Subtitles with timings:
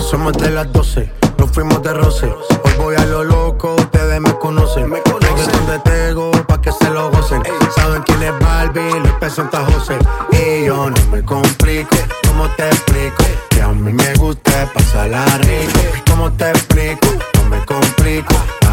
[0.00, 2.26] Somos de las 12, nos fuimos de roce.
[2.26, 4.88] Hoy voy a lo loco, ustedes me conocen.
[4.88, 7.42] Me conocen de Tego, pa' que se lo gocen.
[7.74, 9.98] Saben quién es Barbie, les presenta José.
[10.30, 11.96] Y yo no me complico,
[12.28, 13.24] ¿cómo te explico?
[13.50, 15.80] Que a mí me gusta pasarla rico.
[16.08, 17.08] ¿Cómo te explico?
[17.34, 18.61] No me complico.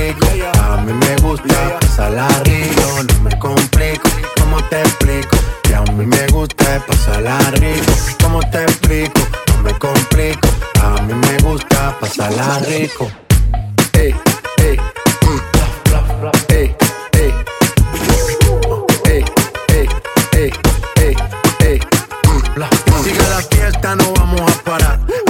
[0.00, 3.02] A mí me gusta pasarla rico.
[3.02, 4.08] No me complico.
[4.40, 5.36] ¿Cómo te explico?
[5.62, 7.92] Que a mí me gusta pasarla rico.
[8.22, 9.20] ¿Cómo te explico?
[9.48, 10.48] No me complico.
[10.82, 13.10] A mí me gusta pasarla rico.
[13.92, 14.14] Ey,
[14.62, 15.40] ey, mm,
[16.48, 16.74] ey,
[17.12, 17.34] ey.
[19.04, 19.24] Ey,
[19.68, 19.88] ey,
[20.32, 20.52] ey,
[20.96, 21.16] ey,
[21.60, 21.80] ey.
[23.04, 24.98] Sigue la fiesta, no vamos a parar.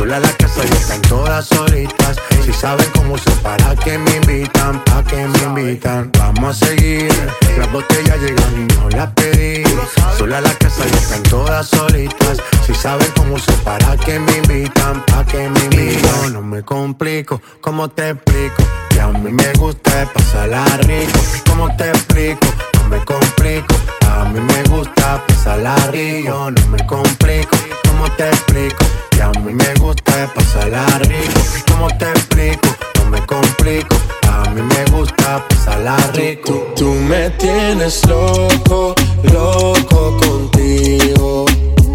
[0.00, 2.16] Sola la casa y están todas solitas.
[2.42, 6.10] Si saben cómo se para que me invitan, pa' que me invitan.
[6.18, 7.12] Vamos a seguir.
[7.58, 9.62] Las botellas llegan y no las pedí.
[10.16, 12.38] Sola la casa y están todas solitas.
[12.66, 16.32] Si saben cómo se para que me invitan, pa' que me invitan.
[16.32, 18.62] No me complico, ¿cómo te explico?
[18.88, 21.20] Que a mí me gusta pasarla rico.
[21.46, 22.46] ¿Cómo te explico?
[22.80, 23.74] No me complico.
[24.08, 26.50] A mí me gusta pasarla rico.
[26.50, 27.56] No me complico,
[27.86, 28.84] ¿cómo te explico?
[29.10, 31.40] Que a mí me gusta pasarla rico.
[31.70, 32.68] ¿Cómo te explico?
[32.96, 33.96] No me complico.
[34.28, 36.72] A mí me gusta pasarla rico.
[36.76, 38.94] Tú me tienes loco,
[39.32, 41.44] loco contigo.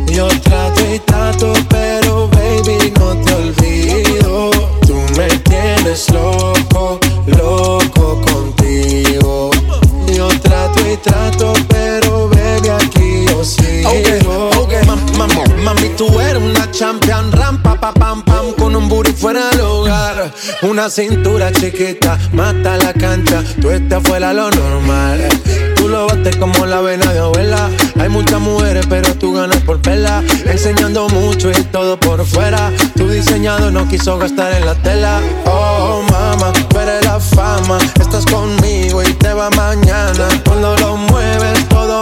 [0.07, 4.51] Yo trato y trato, pero baby no te olvido.
[4.87, 7.54] Tú me tienes loco, loco
[10.73, 13.89] trato y trato, pero baby aquí yo sigo.
[14.85, 18.34] Mam- mam- Mami, tú eres una champion, ram, pa, pa, pam, pam,
[18.75, 20.31] un booty fuera del hogar.
[20.61, 25.27] Una cintura chiquita, mata la cancha, tú estás fuera lo normal.
[25.75, 27.69] Tú lo bates como la vena de abuela.
[27.99, 30.23] Hay muchas mujeres, pero tú ganas por pela.
[30.45, 32.71] Enseñando mucho y todo por fuera.
[32.95, 35.21] Tu diseñado no quiso gastar en la tela.
[35.45, 37.77] Oh, mama, eres la fama.
[37.99, 40.27] Estás conmigo y te va mañana.
[40.43, 42.01] Cuando lo mueves, todo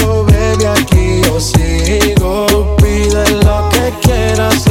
[4.01, 4.67] quieras,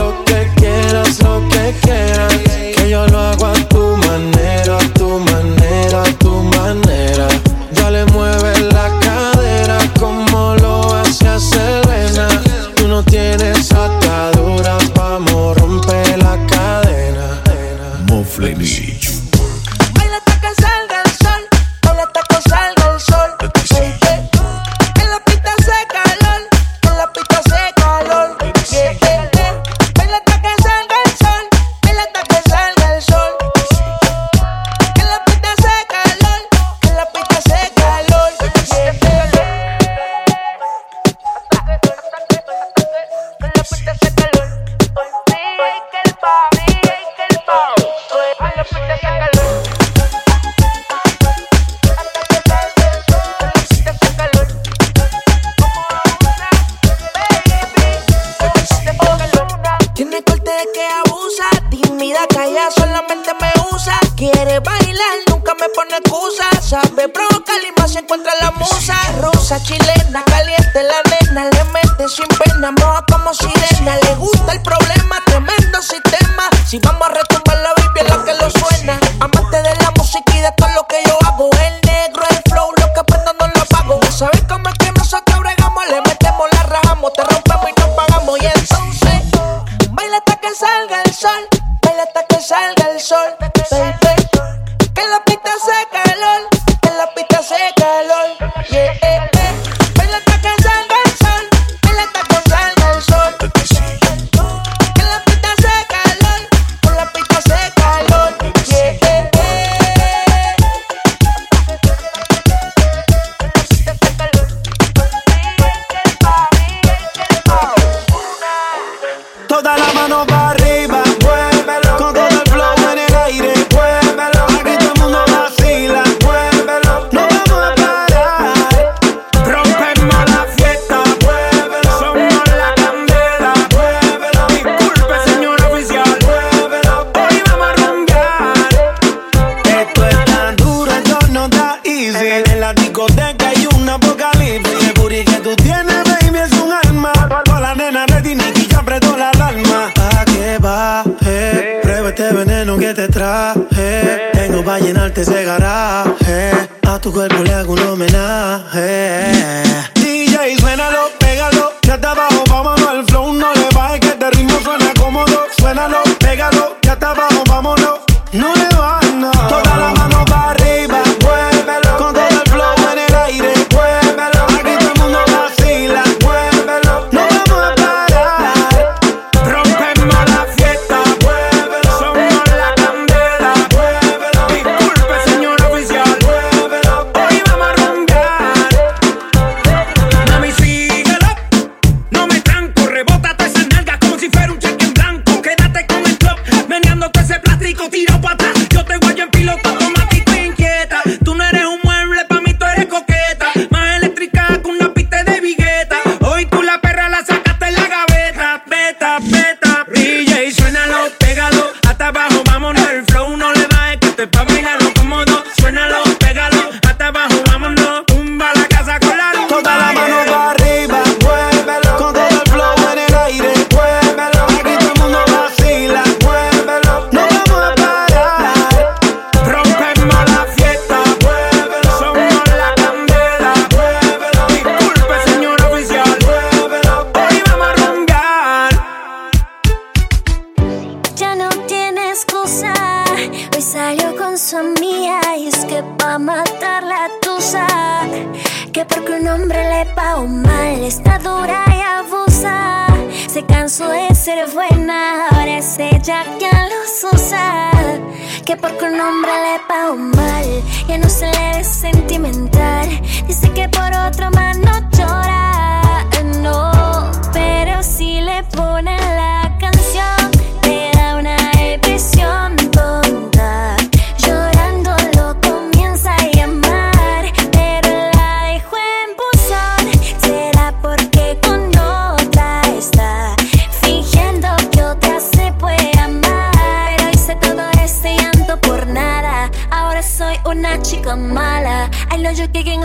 [260.89, 262.60] ya no se le ve sentimental.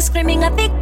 [0.05, 0.74] screaming a big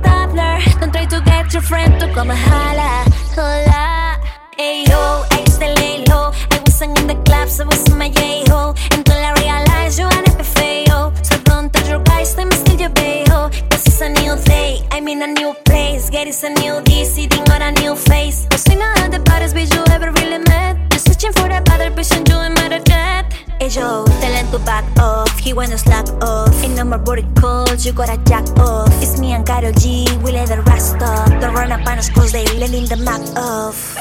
[32.94, 33.93] A mark of.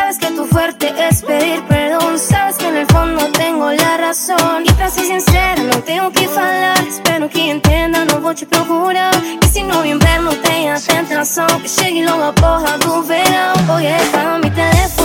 [0.00, 2.18] Sabes que tu fuerte es pedir perdón.
[2.18, 4.64] Sabes que en el fondo tengo la razón.
[4.66, 6.82] E pra ser sincera, não tenho o que falar.
[6.88, 9.12] Espero que entenda, não vou te procurar.
[9.44, 13.52] E se no inverno tenha tentação, que chegue logo a porra do verão.
[13.76, 14.99] Oye, para mi teléfono.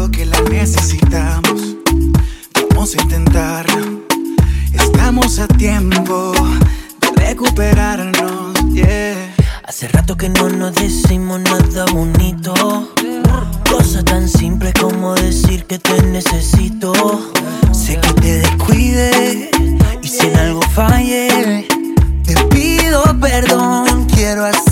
[0.00, 1.76] Claro que la necesitamos.
[2.70, 4.00] Vamos a intentarlo.
[4.72, 6.32] Estamos a tiempo
[7.00, 8.54] de recuperarnos.
[8.72, 9.34] Yeah.
[9.66, 12.54] Hace rato que no nos decimos nada bonito.
[13.70, 16.92] Cosa tan simple como decir que te necesito.
[17.72, 19.50] Sé que te descuide
[20.02, 21.66] y si en algo falle,
[22.24, 24.06] te pido perdón.
[24.06, 24.69] Quiero hacerlo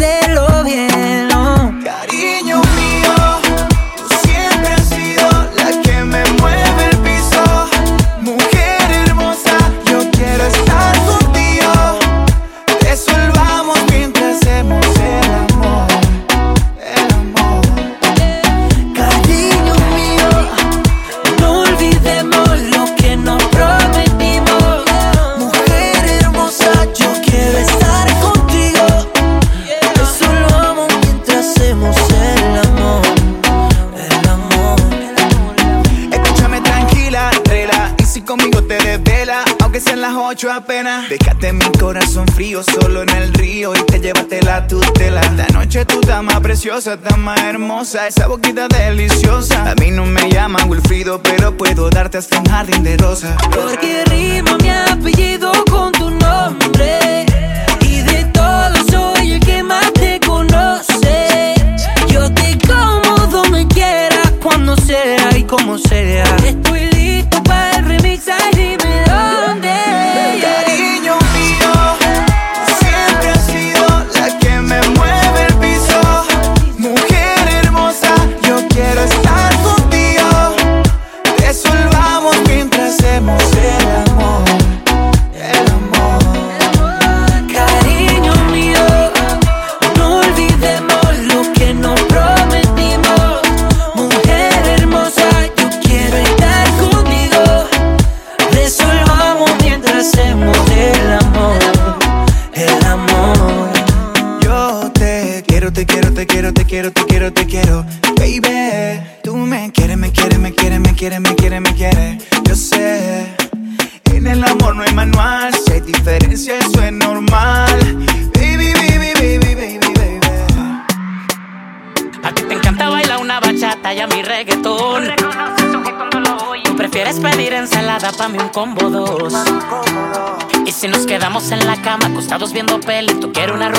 [46.59, 49.71] preciosa más hermosa Esa boquita deliciosa.
[49.71, 54.05] A mí no me llaman Wilfrido Pero puedo darte hasta un jardín de rosa Porque
[54.07, 54.58] rima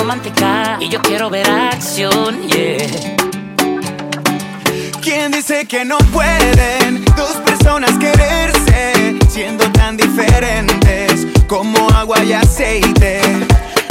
[0.00, 3.16] romántica y yo quiero ver acción, yeah.
[5.02, 13.20] ¿Quién dice que no pueden dos personas quererse siendo tan diferentes como agua y aceite?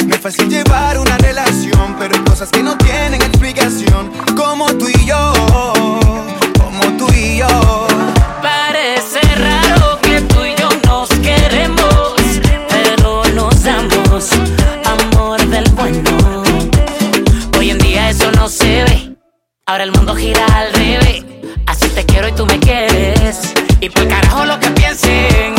[0.07, 4.87] No es fácil llevar una relación, pero hay cosas que no tienen explicación, como tú
[4.89, 5.33] y yo,
[6.57, 7.87] como tú y yo.
[8.41, 9.28] Parece
[19.69, 21.23] ahora el mundo gira al revés.
[21.67, 25.58] Así te quiero y tú me quieres, y por carajo lo que piensen.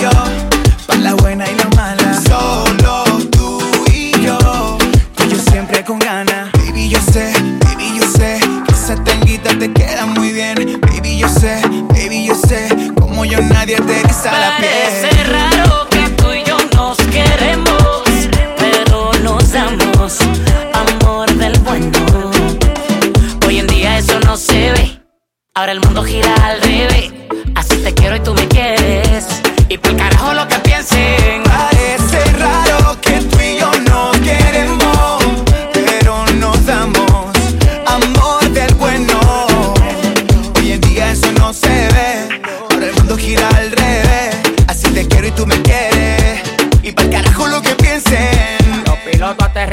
[0.00, 0.10] yo,
[0.86, 2.20] para la buena y la mala.
[2.28, 3.58] Solo tú
[3.92, 4.78] y yo,
[5.24, 6.50] y yo siempre con ganas.
[6.52, 7.32] Baby, yo sé,
[7.64, 10.80] baby, yo sé, que esa tanguita te queda muy bien.
[10.82, 12.68] Baby, yo sé, baby, yo sé,
[13.00, 15.26] como yo nadie te la Parece piel.
[15.28, 17.94] raro que tú y yo nos queremos,
[18.58, 20.18] pero nos damos
[20.74, 21.98] amor del bueno.
[23.46, 25.00] Hoy en día eso no se ve,
[25.54, 27.12] ahora el mundo gira al revés.
[27.54, 28.75] Así te quiero y tú me quieres,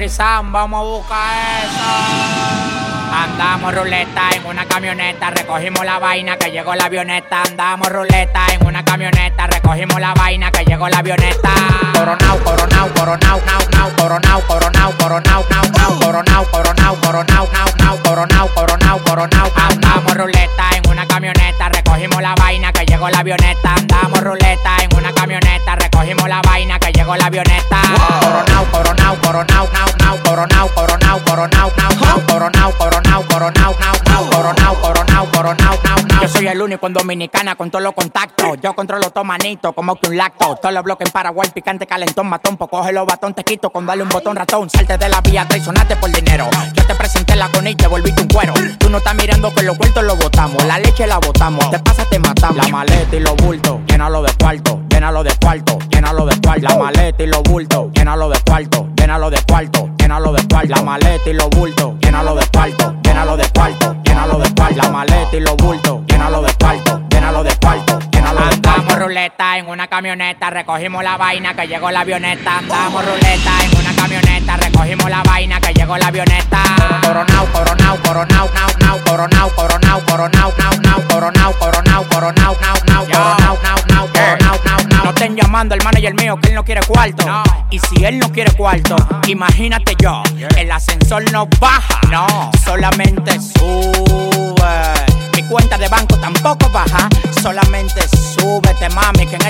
[0.06, 1.80] Vamos a buscar eso.
[3.14, 7.42] Andamos ruleta en una camioneta, recogimos la vaina que llegó la avioneta.
[7.44, 9.48] Andamos ruleta en una camioneta,
[10.04, 11.50] la vaina que llegó la avioneta.
[11.94, 17.98] Coronao, coronao, coronao, nao, nao, coronao, coronao, coronao, nao, nao, coronao, coronao, coronao, nao, nao,
[18.04, 19.52] coronao, coronao, coronao.
[19.56, 23.76] Andamos ruleta en una camioneta, recogimos la vaina que llegó la avioneta.
[23.76, 27.82] Andamos ruleta en una camioneta, recogimos la vaina que llegó la avioneta.
[28.20, 34.30] Coronao, coronao, coronao, nao, nao, coronao, coronao, coronao, nao, nao, coronao, coronao, coronao, nao, nao,
[34.30, 36.22] coronao, coronao, coronao, nao, nao.
[36.22, 38.58] Yo soy el único en Dominicana con todos los contactos.
[38.62, 39.24] Yo controlo todo
[39.62, 40.56] como que un lacto.
[40.56, 42.58] Todos los bloques en Paraguay, picante, calentón, matón.
[42.58, 44.70] Pues coge los batón, te quito con darle un botón ratón.
[44.70, 46.50] Salte de la vía, traicionate por dinero.
[46.74, 48.54] Yo te presenté la con y te volviste un cuero.
[48.78, 50.64] Tú no estás mirando que los vueltos lo botamos.
[50.66, 51.70] La leche la botamos.
[51.70, 52.58] Te pasa, te matamos.
[52.58, 56.68] La maleta y los bultos, llénalo de cuarto, llénalo de cuarto, llénalo de cuarto.
[56.68, 60.70] La maleta y los bultos, llénalo de cuarto, llénalo de cuarto, llénalo de cuarto.
[60.70, 64.76] La maleta y los bultos, llénalo de cuarto, llénalo de cuarto, llénalo de cuarto.
[64.76, 68.00] La maleta y los bultos, llénalo de cuarto, llénalo de cuarto.
[68.38, 72.58] Andamos ruleta en una camioneta, recogimos la vaina que llegó la avioneta.
[72.58, 76.64] Andamos ruleta en una camioneta, recogimos la vaina que llegó la avioneta.
[77.02, 83.06] Coronao, coronao, coronao, nao, nao, coronao, coronao, coronao, nao, nao, coronao, coronao, coronao, nao, nao,
[83.06, 85.04] coronao, nao, nao, coronao, nao, nao.
[85.04, 87.26] No estén llamando al manager mío que él no quiere cuarto.
[87.70, 88.96] Y si él no quiere cuarto,
[89.28, 90.24] imagínate yo,
[90.58, 94.64] el ascensor no baja, no, solamente sube.
[95.36, 97.10] Mi cuenta de banco tampoco baja,
[97.42, 98.10] solamente en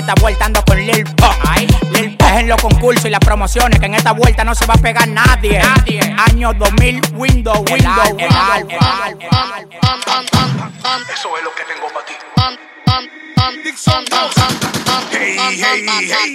[0.06, 1.34] esta vuelta ando con Lil Pump.
[1.48, 4.54] Ay, Lil Pump es en los concursos y las promociones, que en esta vuelta no
[4.54, 5.58] se va a pegar nadie.
[5.60, 6.00] nadie.
[6.30, 9.08] Año 2000, Windows, Windows, el alfa.
[11.12, 12.12] Eso es lo que tengo para ti.
[15.10, 16.34] Hey, hey, hey.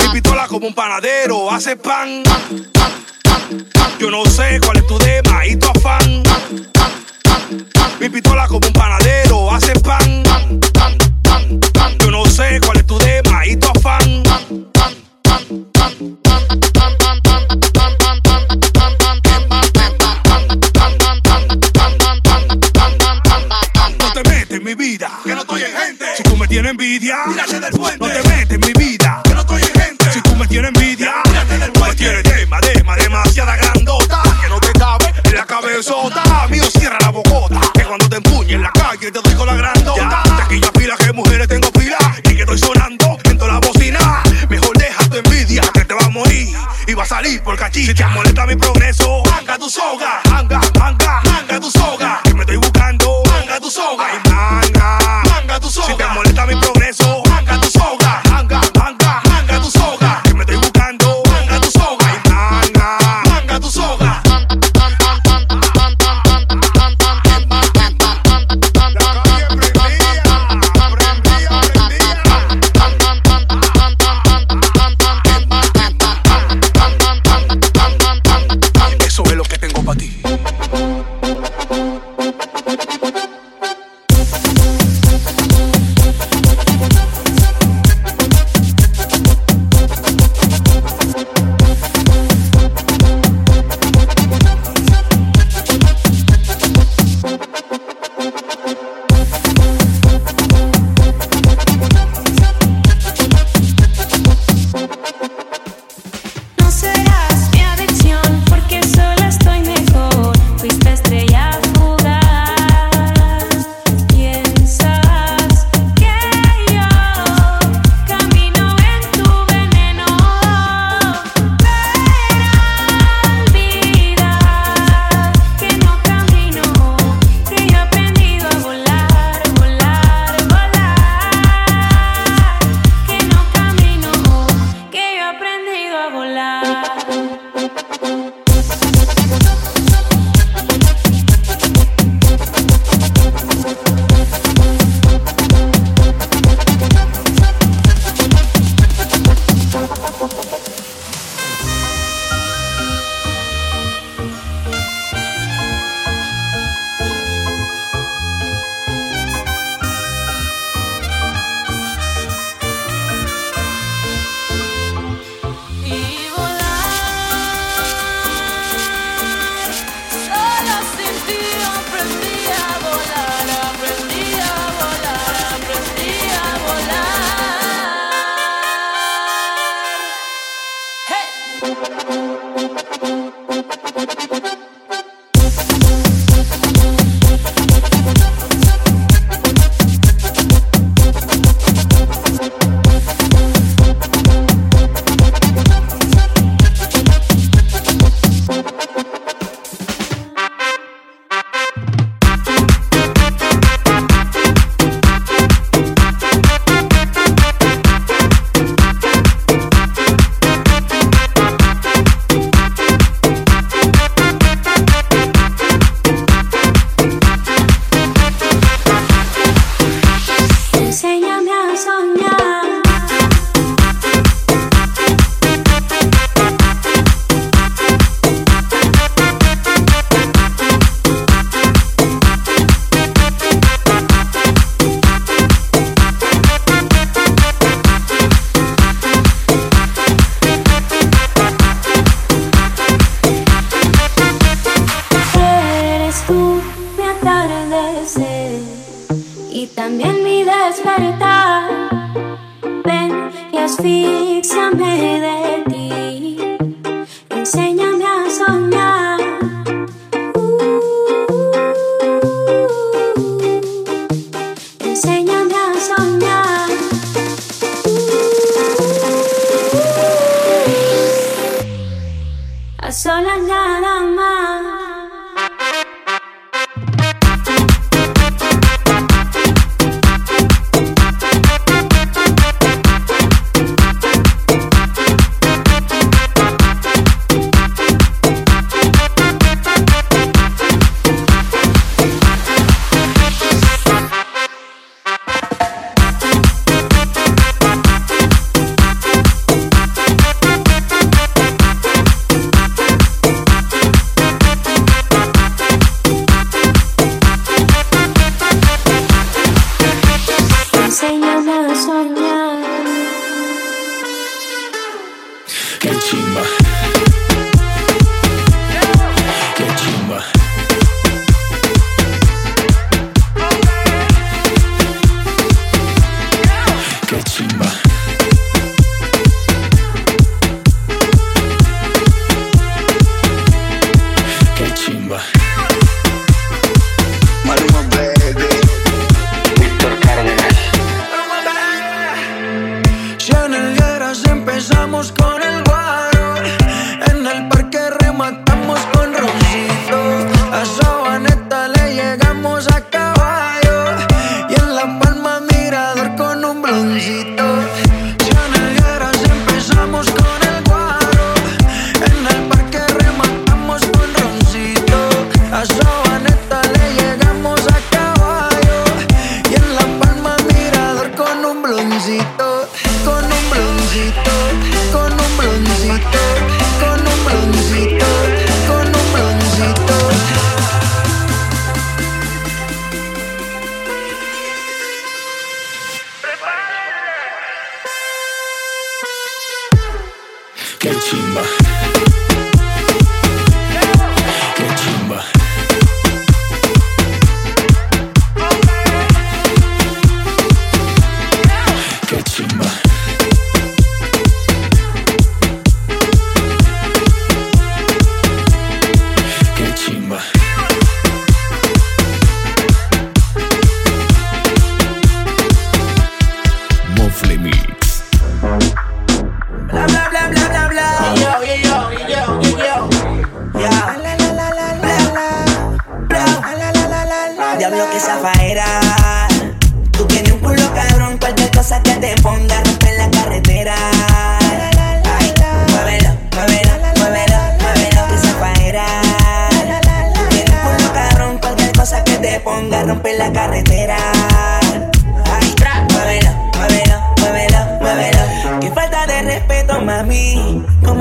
[0.00, 2.22] Mi pistola como un panadero hace pan.
[4.02, 6.24] Yo no sé cuál es tu dema y tu afán.
[8.00, 10.24] Mi pistola como un panadero hace pan.
[12.00, 14.24] Yo no sé cuál es tu dema y tu afán.
[24.00, 26.06] No te metes en mi vida, que no estoy en gente.
[26.16, 27.98] Si tú me tienes envidia, tírate del puente.
[28.00, 30.12] No te metes en mi vida, que no estoy en gente.
[30.12, 31.94] Si tú me tienes envidia, tírate del puente.
[31.94, 32.81] Tienes tema, tema,
[35.82, 36.46] cabezota.
[36.48, 37.60] Mío, cierra la bocota.
[37.74, 40.22] Que cuando te empuñe en la calle te doy con la grandota.
[40.22, 41.98] Taquilla pila, que mujeres tengo pila.
[42.24, 44.22] Y que estoy sonando en toda la bocina.
[44.48, 46.56] Mejor deja tu envidia, que te va a morir.
[46.86, 47.92] Y va a salir por cachicha.
[47.92, 49.68] Si te molesta mi progreso, hanga tu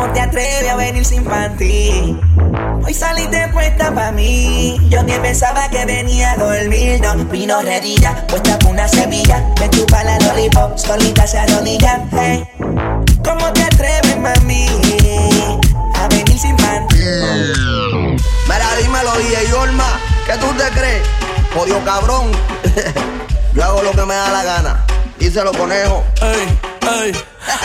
[0.02, 2.18] ¿Cómo te atreves a venir sin panty?
[2.84, 4.76] Hoy salí saliste puesta pa' mí.
[4.90, 7.24] Yo ni pensaba que venía a dormir, no.
[7.26, 9.46] Vino redilla, puesta con una semilla.
[9.60, 12.04] Me chupa la lollipop, solita se arrodilla.
[12.14, 12.44] Hey.
[13.24, 14.66] ¿Cómo te atreves, mami?
[15.94, 16.96] A venir sin panty.
[16.96, 20.00] Mira, dímelo, y Olma.
[20.26, 21.04] ¿Qué tú te crees?
[21.54, 22.32] Jodido cabrón.
[23.54, 24.86] Yo hago lo que me da la gana.
[25.20, 26.04] Díselo, conejo.
[26.20, 26.71] Hey.
[26.82, 27.12] Ey.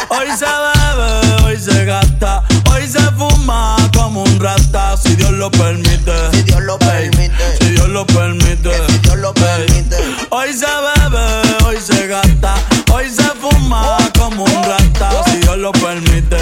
[0.08, 5.50] Hoy se bebe, hoy se gasta, hoy se fuma como un rata, si Dios lo
[5.50, 6.12] permite.
[6.32, 7.56] Si Dios lo permite.
[7.60, 8.70] Si Dios lo permite.
[8.86, 9.96] Si Dios lo permite.
[10.30, 12.54] Hoy se bebe, hoy se gasta,
[12.92, 16.38] hoy se fuma como un rata, si Dios lo permite.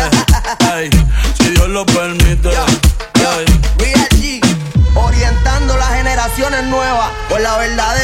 [1.39, 2.51] Si Dios lo permite.
[2.51, 2.67] Yo,
[3.21, 3.31] yo,
[3.79, 4.41] Real G,
[4.95, 8.04] orientando las generaciones nuevas por la verdadera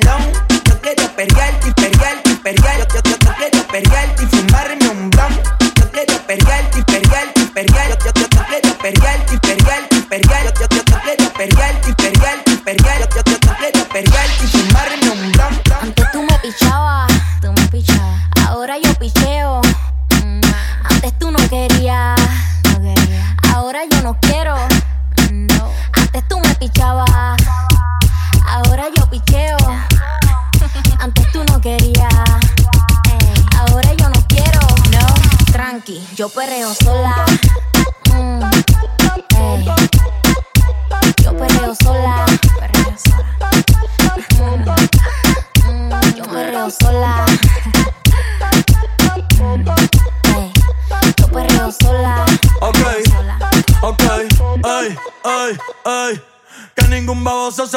[0.00, 0.32] pantalón.
[0.66, 1.06] Yo quiero.
[2.78, 3.15] Yo, yo, yo,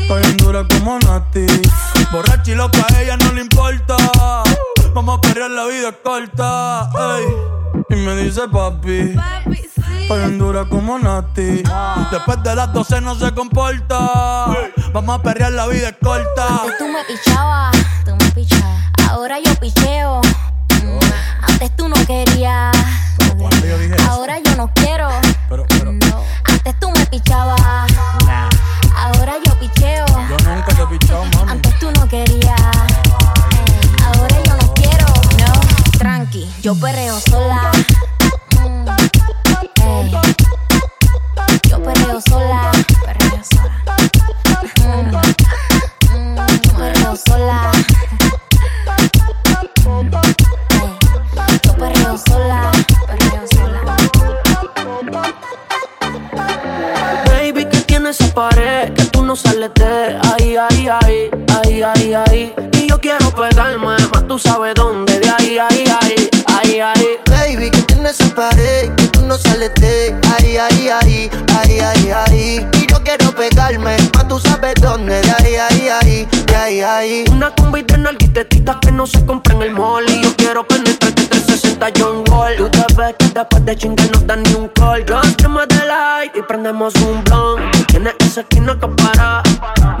[0.00, 1.46] Estoy en dura como Nati.
[2.10, 3.96] Borracha y loca, a ella no le importa.
[4.94, 6.90] Vamos a perrear, la vida es corta.
[7.18, 7.24] ey.
[7.90, 9.14] Y me dice papi.
[10.02, 11.62] Estoy en dura como Nati.
[12.10, 13.98] Después de las 12 no se comporta.
[14.92, 16.46] Vamos a perrear, la vida es corta.
[16.48, 18.82] Antes tú me pichabas, tú me pichabas.
[19.08, 20.20] Ahora yo picheo.
[20.82, 20.98] Mm,
[21.48, 22.76] Antes tú no querías.
[24.08, 25.08] Ahora yo no quiero.
[26.10, 26.22] No.
[26.44, 27.90] Antes tú me pichabas.
[29.14, 30.06] Ahora yo picheo.
[30.06, 31.52] Yo nunca te he pichado, mami.
[31.52, 32.60] Antes tú no querías.
[34.04, 35.06] Ahora yo no quiero.
[35.38, 35.98] No.
[35.98, 37.70] Tranqui, yo perreo sola.
[38.60, 38.88] Mm,
[39.82, 40.12] ey.
[41.68, 42.70] Yo perreo sola.
[43.04, 43.82] Perreo sola.
[44.76, 45.16] Mm,
[46.14, 47.72] mm, yo perreo sola.
[49.86, 50.10] Ey.
[51.64, 52.70] Yo perreo sola.
[59.32, 61.30] No sales de ahí, ahí, ahí,
[61.64, 62.54] ahí, ahí, ahí.
[62.74, 67.06] Y yo quiero pegarme, más tú sabes dónde, de ahí, ahí, ahí, ahí, ahí.
[67.30, 72.10] Baby, que tienes esa pared que tú no sales de ahí, ahí, ahí, ahí, ahí,
[72.10, 72.66] ahí.
[72.74, 75.71] Y yo quiero pegarme, más tú sabes dónde, de ahí, ahí,
[76.62, 77.24] ahí, ahí.
[77.30, 80.06] Una combi de nalguitetitas que no se compra en el mall.
[80.06, 82.56] Yo quiero penetrarte 360 John Wall.
[82.56, 85.04] Tú te ves que después de chingar no dan ni un call.
[85.04, 87.86] Yo estremo de light y prendemos un blunt.
[87.86, 89.42] Tienes esa esquina que para.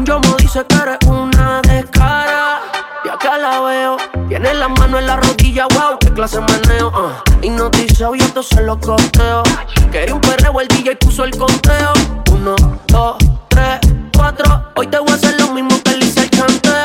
[0.00, 2.60] Yo me dice que eres una descara.
[3.04, 3.96] Y acá la veo.
[4.28, 6.88] Tiene la mano en la rodilla, wow, qué clase de meneo.
[6.88, 7.44] Uh.
[7.44, 9.42] Hipnotizado y entonces lo costeo.
[9.90, 11.92] Quería un perreo, el DJ puso el conteo.
[12.30, 12.54] Uno,
[12.86, 13.16] dos,
[13.48, 13.80] tres,
[14.16, 14.64] cuatro.
[14.76, 16.81] Hoy te voy a hacer lo mismo que le hice el chanteo.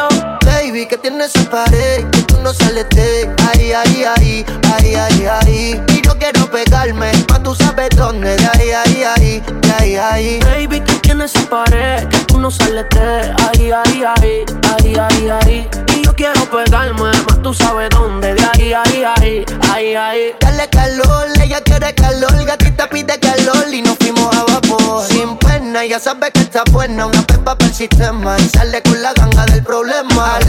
[0.67, 5.25] Baby, que tienes esa pared que tú no sales de ahí, ahí, ahí, ahí, ahí,
[5.25, 5.81] ahí.
[5.87, 10.39] Y yo quiero pegarme, más tú sabes dónde, de ahí, ahí, ahí, de ahí, ahí.
[10.41, 15.29] Baby, que tienes esa pared que tú no sales de ahí, ahí, ahí, ahí, ahí,
[15.29, 15.69] ahí.
[15.95, 20.35] Y yo quiero pegarme, más tú sabes dónde, de ahí, ahí, ahí, ahí, ahí.
[20.41, 25.07] Dale calor, ella quiere calor, gatita pide calor y nos fuimos a vapor.
[25.07, 29.01] Sin pena, ya sabes que está buena, una pepa para el sistema y sale con
[29.01, 30.39] la ganga del problema.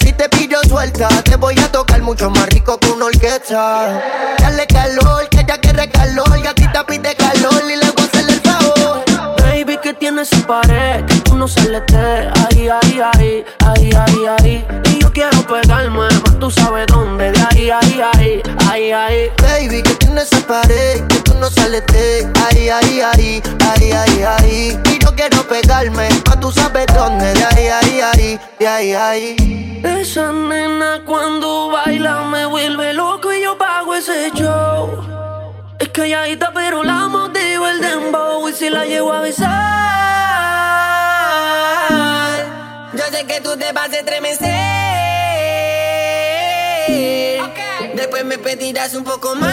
[0.00, 4.02] Si te pillo suelta, te voy a tocar mucho más rico que una orquesta.
[4.38, 6.42] Dale calor, que ya quiere calor.
[6.42, 9.04] Gatita pide calor y le voy a hacerle favor.
[9.38, 14.26] Baby, que tiene su pared, que tú no sales de ahí, ahí, ahí, ahí, ahí,
[14.40, 14.66] ahí.
[14.90, 17.32] Y yo quiero pegarme tú sabes dónde.
[17.32, 19.30] De ahí, ahí, ahí, ahí, ahí.
[19.42, 24.22] Baby, que tiene esa pared, que tú no sales de ahí, ahí, ahí, ahí, ahí,
[24.22, 24.78] ahí.
[24.92, 27.32] Y yo quiero pegarme, pa' tú sabes dónde.
[27.34, 29.80] De ahí, ahí, ahí, de ahí, ahí.
[29.84, 35.14] Esa nena cuando baila me vuelve loco y yo pago ese show.
[35.78, 39.54] Es que calladita pero la motiva el dembow y si la llevo a besar.
[42.94, 45.03] Yo sé que tú te vas a estremecer.
[47.94, 49.52] Después me pedirás un poco más.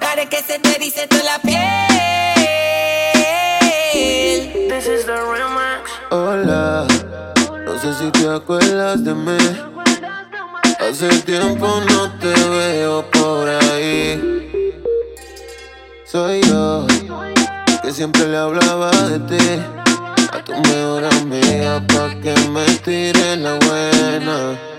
[0.00, 1.58] Haré que se te dice toda la piel.
[4.68, 5.90] This is the real max.
[6.10, 6.86] Hola,
[7.64, 9.38] no sé si te acuerdas de mí.
[10.80, 14.20] Hace tiempo no te veo por ahí.
[16.04, 16.86] Soy yo,
[17.82, 19.87] que siempre le hablaba de ti.
[20.30, 24.77] A tu mejor amiga pa' que me tire la buena.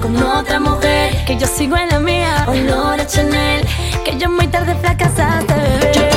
[0.00, 1.24] con otra mujer.
[1.26, 2.44] Que yo sigo en la mía.
[2.48, 3.66] Olor a Chanel.
[4.04, 6.07] Que yo muy tarde fracasaste,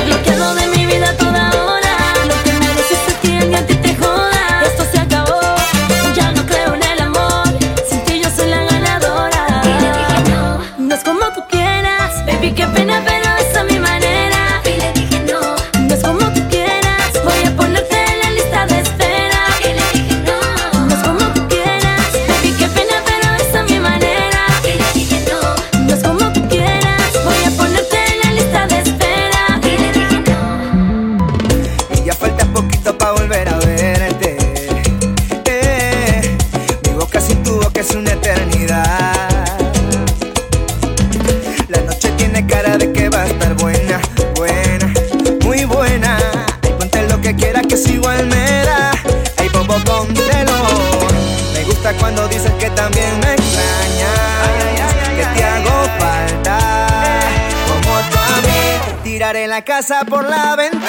[55.16, 56.58] que te hago falta.
[57.66, 60.86] Como tú a mí, tiraré la casa por la ventana.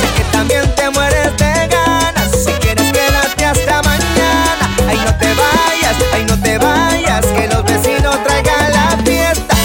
[0.00, 2.30] Sé que también te mueres de ganas.
[2.44, 7.64] Si quieres quedarte hasta mañana, ay no te vayas, ay no te vayas, que los
[7.64, 9.56] vecinos traigan la fiesta.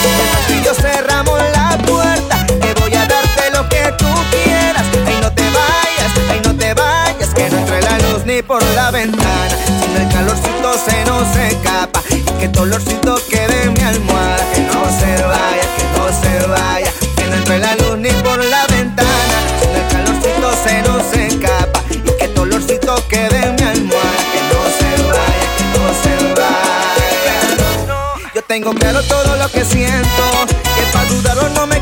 [0.48, 4.84] Y yo cerramos la puerta, que voy a darte lo que tú quieras.
[5.06, 8.62] Ay no te vayas, ay no te vayas, que no entre la luz ni por
[8.74, 9.75] la ventana.
[10.16, 14.50] Calorcito se nos escapa, y que tu olorcito quede en mi almohada.
[14.54, 18.42] Que no se vaya, que no se vaya, que no entre la luz ni por
[18.42, 19.36] la ventana.
[19.74, 24.22] El calorcito se nos escapa, y que tu olorcito quede en mi almohada.
[24.32, 28.32] Que no se vaya, que no se vaya.
[28.34, 31.75] Yo tengo claro todo lo que siento, que para dudarlo no me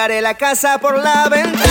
[0.00, 1.62] Tiraré la casa por la ventana.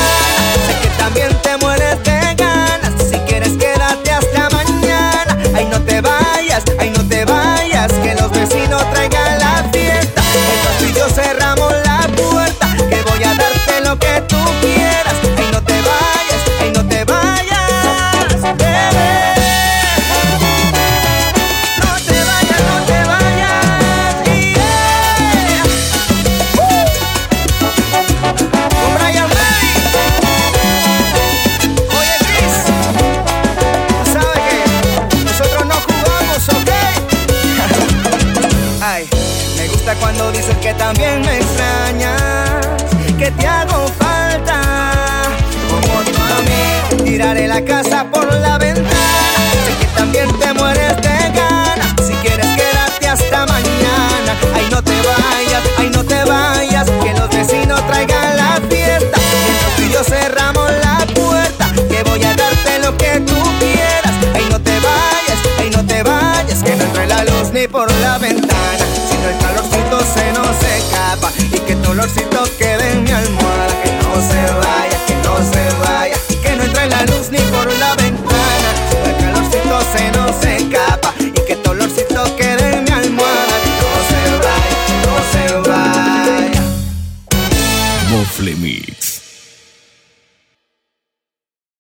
[0.67, 2.93] Sé que también te mueres de ganas.
[3.09, 5.35] Si quieres, quédate hasta mañana.
[5.55, 7.91] Ay, no te vayas, ay, no te vayas.
[7.91, 9.18] Que los vecinos traigan